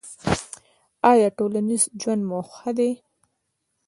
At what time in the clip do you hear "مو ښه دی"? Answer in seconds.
2.29-2.91